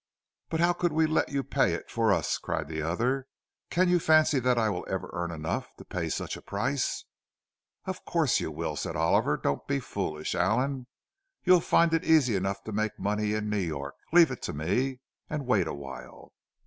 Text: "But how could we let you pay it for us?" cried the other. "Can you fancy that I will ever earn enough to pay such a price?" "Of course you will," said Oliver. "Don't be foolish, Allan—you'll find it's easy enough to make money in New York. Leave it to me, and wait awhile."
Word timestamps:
"But 0.49 0.61
how 0.61 0.73
could 0.73 0.91
we 0.91 1.05
let 1.05 1.29
you 1.29 1.43
pay 1.43 1.75
it 1.75 1.91
for 1.91 2.11
us?" 2.11 2.39
cried 2.39 2.67
the 2.67 2.81
other. 2.81 3.27
"Can 3.69 3.87
you 3.87 3.99
fancy 3.99 4.39
that 4.39 4.57
I 4.57 4.67
will 4.67 4.83
ever 4.89 5.11
earn 5.13 5.29
enough 5.29 5.67
to 5.77 5.85
pay 5.85 6.09
such 6.09 6.35
a 6.35 6.41
price?" 6.41 7.05
"Of 7.85 8.03
course 8.03 8.39
you 8.39 8.49
will," 8.49 8.75
said 8.75 8.95
Oliver. 8.95 9.37
"Don't 9.37 9.67
be 9.67 9.79
foolish, 9.79 10.33
Allan—you'll 10.33 11.59
find 11.61 11.93
it's 11.93 12.07
easy 12.07 12.35
enough 12.35 12.63
to 12.63 12.71
make 12.71 12.97
money 12.97 13.35
in 13.35 13.47
New 13.47 13.59
York. 13.59 13.93
Leave 14.11 14.31
it 14.31 14.41
to 14.41 14.53
me, 14.53 15.01
and 15.29 15.45
wait 15.45 15.67
awhile." 15.67 16.33